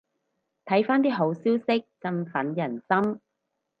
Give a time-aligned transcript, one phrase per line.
[0.65, 3.21] 睇返啲好消息振奮人心